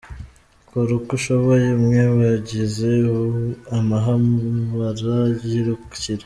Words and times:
Kora 0.67 0.91
uko 0.99 1.11
ushoboye 1.19 1.67
umwibagize 1.79 2.91
amahabara 3.77 5.17
yirukira. 5.47 6.19